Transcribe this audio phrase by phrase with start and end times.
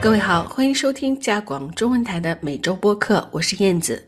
[0.00, 4.00] 各位好，欢迎收听加广中文台的每周播客，我是燕子。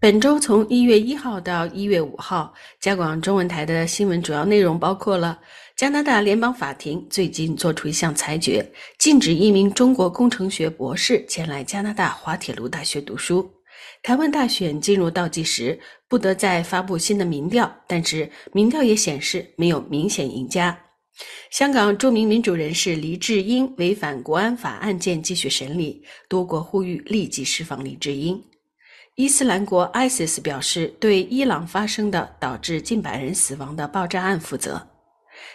[0.00, 5.38] 本周从一月一号到一月五号，加广中文台的新闻主要内容包括了：
[5.76, 8.66] 加拿大联邦法庭最近做出一项裁决，
[8.98, 13.42] 禁止一名中国工程学博士前来加拿大滑铁卢大学读书；
[14.02, 15.78] 台湾大选进入倒计时，
[16.08, 20.76] 不得再发布新的民调，但是民调也显示没有明显赢家。
[21.50, 28.42] 香港著名民主人士黎智英违反国安法案件继续审理，多国呼吁立即释放黎智英。
[29.14, 34.88] 伊斯兰国 ISIS 表示对伊朗发生的导致近百人死亡的爆炸案负责。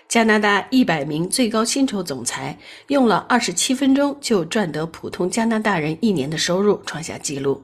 [0.08, 7.64] 加拿大一百名最高薪酬总裁用了二十七分钟就赚得普通加拿大人一年的收入，创下纪录。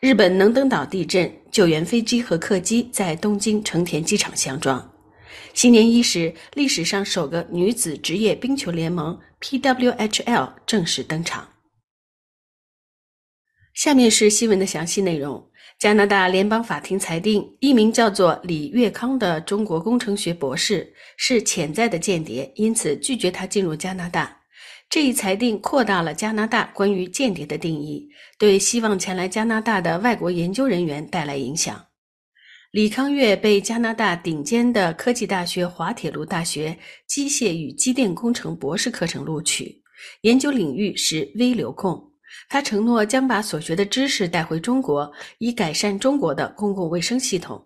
[0.00, 4.93] 日本能登岛地震，救援飞机和客机在东京成田机场相撞。
[5.52, 11.48] 新年伊始，历史上首个女子职业冰球联盟 PWHL 正式登场。
[13.74, 15.50] 下面是新闻的详细内容。
[15.80, 24.40] 加拿大联邦法庭裁定，一名叫做李月康的中国工程学博士是潜在的间谍，因此拒绝他进入加拿大。
[24.88, 31.84] 这一裁定扩大了加拿大关于间谍的定义，对希望前来加拿大的外国研究人员带来影响。
[32.74, 39.80] 李康月被加拿大顶尖的科技大学滑铁卢大学机械与机电工程博士课程录取，
[40.22, 42.10] 研究领域是微流控。
[42.48, 45.08] 他承诺将把所学的知识带回中国，
[45.38, 47.64] 以改善中国的公共卫生系统。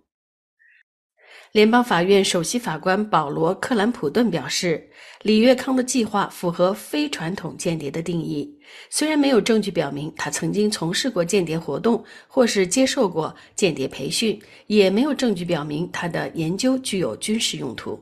[1.53, 4.91] 联邦法院首席法官保罗·克兰普顿表示，
[5.23, 8.59] 李月康的计划符合非传统间谍的定义。
[8.91, 17.99] 虽然没有证据表明他曾经从事过间谍活动或是接受过间谍培训，也没有证据表明他的研究具有军事用途。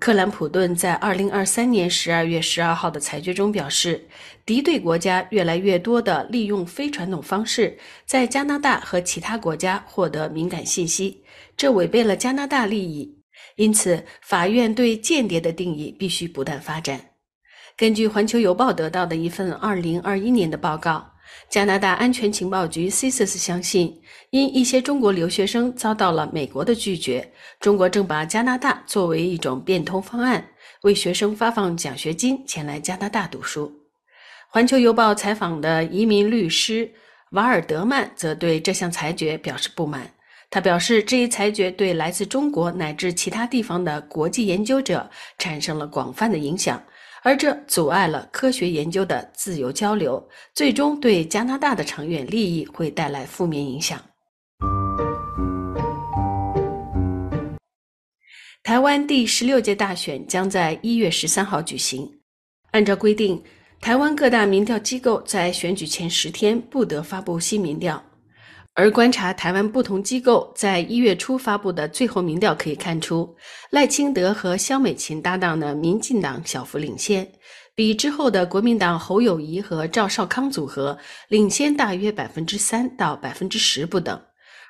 [0.00, 4.08] 克兰普顿在二零二三年十二月十二号的裁决中表示，
[4.46, 11.22] 敌对国家越来越多地利用非传统方式在加拿大和其他国家获得敏感信息，
[11.54, 13.14] 这违背了加拿大利益。
[13.56, 16.98] 因此，法院对间谍的定义必须不断发展。
[17.76, 21.09] 根据《环球邮报》得到的一份二零二一年的报告。
[21.48, 30.46] 加拿大安全情报局 CSIS 相信，因一些中国留学生遭到了美国的拒绝，中国正把加拿大作为一种变通方案，
[30.82, 33.72] 为学生发放奖学金前来加拿大读书。
[34.48, 36.90] 环球邮报采访的移民律师
[37.30, 40.08] 瓦尔德曼则对这项裁决表示不满。
[40.50, 45.08] 他表示，这一裁决对来自中国乃至其他地方的国际研究者
[45.38, 46.82] 产生了广泛的影响。
[47.22, 54.00] 而这阻碍了科学研究的自由交流，最终对加拿大的长远利益会带来负面影响。
[58.62, 62.10] 台湾第十六届大选将在一月十三号举行。
[62.70, 63.42] 按照规定，
[63.80, 68.02] 台湾各大民调机构在选举前十天不得发布新民调。
[68.80, 73.36] 而观察台湾不同机构在一月初发布的最后民调可以看出，
[73.68, 77.30] 赖清德和萧美琴搭档的民进党小幅领先，
[77.74, 80.96] 比之后的国民党侯友谊和赵少康组合
[81.28, 84.18] 领先大约百分之三到百分之十不等。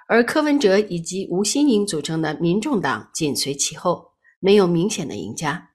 [0.08, 4.04] 而柯文哲以及吴欣颖组成的民众党紧随其后，
[4.40, 5.70] 没有明显的赢家。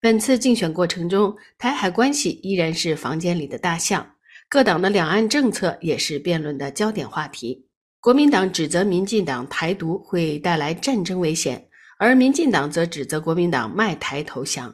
[0.00, 4.04] 本次竞选过程中，台海关系依然是房间里的大象，
[4.48, 7.65] 各党的两岸政策也是辩论的焦点话题。
[8.06, 11.66] 国民党指责民进党台独会带来战争危险，
[11.98, 14.72] 而民进党则指责国民党卖台投降。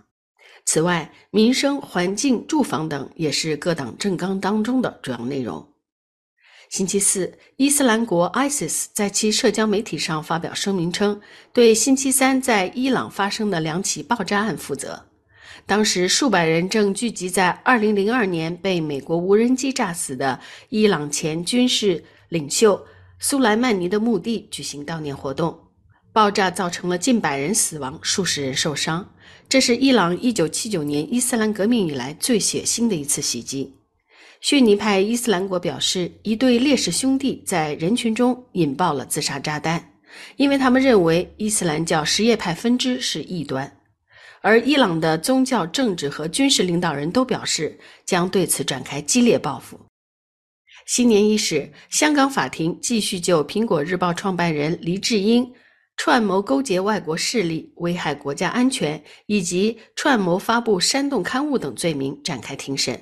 [0.67, 5.67] 此外，民生、环境、住房等也是各党政纲当中的主要内容。
[6.69, 11.19] 星期四，伊斯兰国 ISIS 在其社交媒体上发表声明称，
[11.55, 15.07] 对星期三在伊朗发生的两起爆炸案负责。
[15.65, 20.39] 当时，数百人正聚集在2002年被美国无人机炸死的
[20.69, 22.79] 伊朗前军事领袖。
[23.25, 25.57] 苏莱曼尼的墓地举行悼念活动，
[26.13, 29.15] 爆炸造成了近百人死亡，数十人受伤。
[29.49, 33.77] 这是伊朗1979年伊斯兰革命以来最血腥的一次袭击。
[34.41, 39.93] 逊尼派伊斯兰国表示，一对烈士兄弟在人群中引爆了自杀炸弹，
[40.35, 43.73] 因为他们认为伊斯兰教什叶派分支是异端。
[44.41, 49.79] 而伊朗的宗教、政治和军事领导人都表示将对此展开激烈报复。
[50.87, 55.51] 新年伊始，香港法庭继续就《苹果日报》创办人黎智英
[55.97, 63.01] 串谋勾结外国势力、危害国家安全以及串谋发布煽动刊物等罪名展开庭审。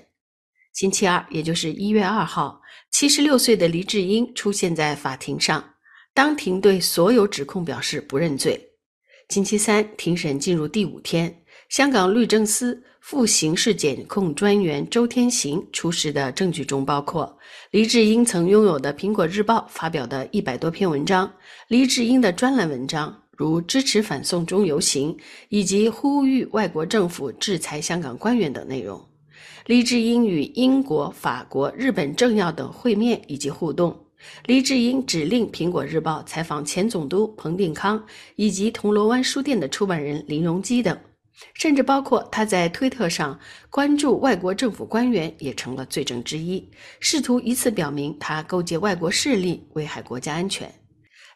[0.74, 2.60] 星期二，也就是一月二号，
[2.92, 5.64] 七十六岁的黎智英出现在法庭上，
[6.14, 8.68] 当庭对所有指控表示不认罪。
[9.30, 17.38] 星期三，庭审进入第五天，香港律政司副刑事检控专员周天行出示的证据中包括
[17.70, 21.32] 黎智英曾拥有的《苹果日报》发表的一百多篇文章，
[21.68, 25.16] 黎智英的专栏文章，如支持反送中游行
[25.48, 29.00] 以及呼吁外国政府制裁香港官员等内容。
[29.66, 33.96] 黎智英与英国、法国、日本政要等会面以及互动。
[34.46, 38.04] 黎智英指令《苹果日报》采访前总督彭定康
[38.36, 40.98] 以及铜锣湾书店的出版人林荣基等，
[41.54, 43.38] 甚至包括他在推特上
[43.68, 46.70] 关注外国政府官员也成了罪证之一，
[47.00, 50.72] 试图以此表明他勾结外国势力危害国家安全。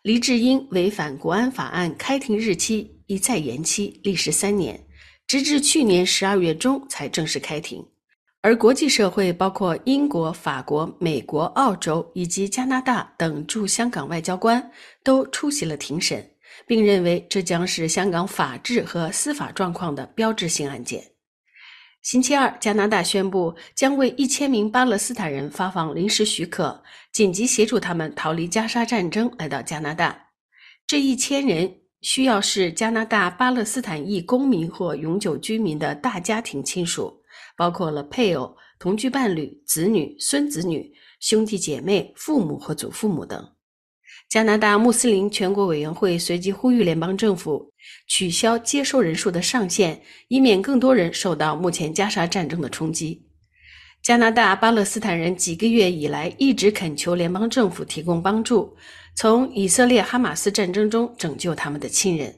[0.03, 4.79] 黎智英违反国安法案开庭日期一再延期，历时三年，
[5.27, 7.83] 直至去年十二月中才正式开庭。
[8.43, 14.71] 而国际社会，包括英国、法国、美国、澳洲以及加拿大等驻香港外交官，
[15.03, 16.34] 都出席了庭审，
[16.67, 21.03] 并认为这将是香港法治和司法状况的标志性案件。
[22.03, 30.29] 星期二，加拿大宣布将为一千名巴勒斯坦人发放临时许可，紧急协助他们逃离加沙战争，来到加拿大。
[30.87, 37.21] 这一千人需要是加拿大巴勒斯坦裔公民或永久居民的大家庭亲属。
[37.56, 43.54] 包括了配偶、同居伴侣、子女、孙子女、兄弟姐妹、父母和祖父母等。
[44.29, 47.73] 加拿大穆斯林全国委员会随即呼吁联邦政府
[48.09, 53.23] 取消接收人数的上限，以免更多人受到目前加沙战争的冲击。
[54.03, 58.76] 加拿大巴勒斯坦人几个月以来一直恳求联邦政府提供帮助，
[59.15, 62.35] 从以色列哈马斯战争中拯救他们的亲人。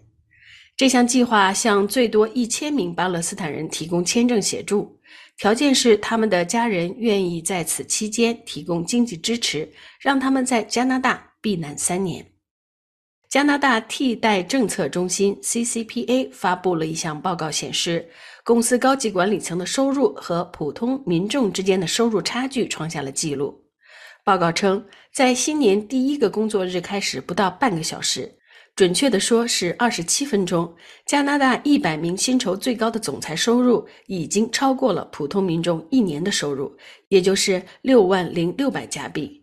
[0.76, 4.95] 这项计划向最多一千名巴勒斯坦人提供签证协助。
[5.38, 12.26] 条件是他们的家人愿意在此期间提供经济支持，让他们在加拿大避难三年。
[13.28, 18.08] 加拿大替代政策中心 （CCPA） 发布了一项报告，显示
[18.44, 23.62] 公司高级管理层的收入和普通民众之间的收入差距创下了纪录。
[24.24, 24.82] 报告称，
[25.12, 28.32] 在新年第一个工作日开始不到半个小时。
[28.76, 30.70] 准确的说，是二十七分钟。
[31.06, 36.76] 加拿大一百名薪酬最高的总裁收入已经超过了普通民众一年的收入，
[37.08, 39.43] 也就是六万零六百加币。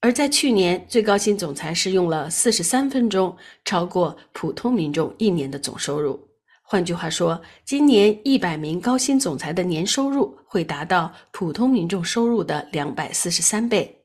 [0.00, 6.18] 而在去年，最高薪总裁是用了四十三分钟，超过普通民众一年的总收入。
[6.64, 14.01] 换句话说，今年一百名高薪总裁的年收入会达到普通民众收入的两百四十三倍。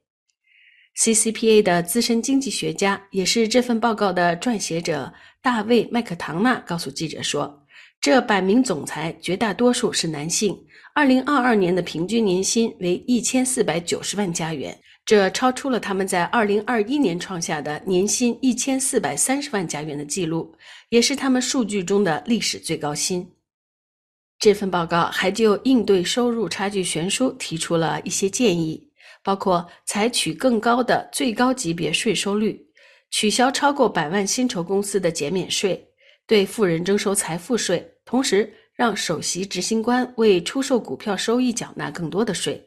[0.98, 5.14] CCPA 的资深经济学家，也是这份报告的撰写者
[5.44, 7.64] 大卫·麦克唐纳告诉记者说
[8.02, 10.58] ：“这百名总裁绝大多数是男性。
[10.96, 20.52] 2022年的平均年薪为1490万加元，这超出了他们在2021年创下的年薪1430万加元的记录，
[20.90, 23.30] 也是他们数据中的历史最高薪。”
[24.40, 28.87] 这份报告还就应对收入差距悬殊提出了一些建议。
[29.28, 32.58] 包括采取更高的最高级别税收率，
[33.12, 35.86] 取消超过百万薪酬公司的减免税，
[36.26, 42.66] 对富人征收财富税，同时让首席执行官为出售股票收益缴纳更多的税。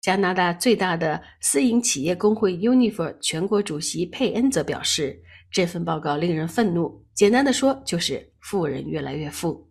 [0.00, 7.04] 加拿大最大的私营企业工会 Unifor 全国主席佩恩则表示，这份报告令人愤怒。
[7.14, 9.70] 简单的说，就是富人越来越富。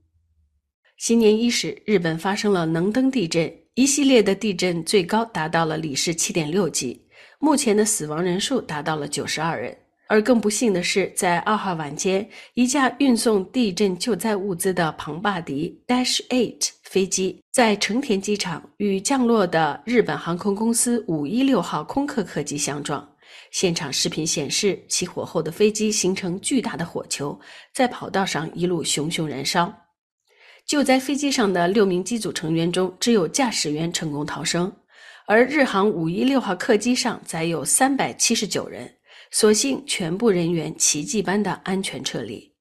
[0.98, 3.52] 新年伊始，日本发生了能登地震。
[3.76, 7.02] 一系列的地震最高达到了里氏七点六级，
[7.40, 9.78] 目前的死亡人数达到了九十二人。
[10.08, 23.08] 而更不幸的是，在二号晚间，一架运送地震救灾物资的庞巴迪 Dash Eight 飞机在成田机场与降落的日本航空公司五一六号空客客机相撞。
[23.52, 27.40] 现场视频显示，起火后的飞机形成巨大的火球，
[27.74, 29.74] 在跑道上一路熊熊燃烧。
[30.66, 34.72] 救灾飞机上的六名机组成员中，只有驾驶员成功逃生，
[35.28, 38.96] 而日航五一六号客机上载有三百七十九人，
[39.32, 42.52] 所幸全部人员奇迹般的安全撤离。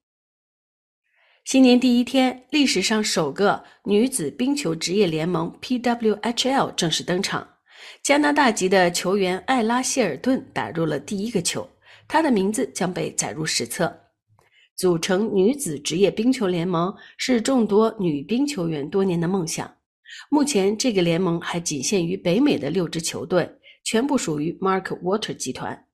[1.45, 7.47] 新年第一天，历史上首个女子冰球职业联盟 （PWHL） 正式登场，
[8.03, 11.67] 加拿大籍的球员艾拉谢尔顿打入了第一个球，
[12.07, 14.10] 她的名字将被载入史册。
[14.81, 19.71] 组成女子职业冰球联盟是众多女冰球员多年的梦想。
[20.31, 23.47] 目前，这个联盟还仅限于北美的六支球队，
[23.83, 25.85] 全部属于 Mark Water 集团。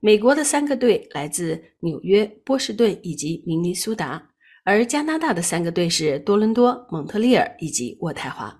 [0.00, 4.30] 美国的三个队来自纽约、波士顿以及明尼苏达，
[4.64, 8.58] 而加拿大的三个队是多伦多、蒙特利尔以及渥太华。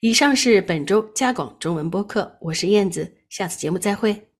[0.00, 4.31] 以上是本周加广中文播客，我是燕子，下次节目再会。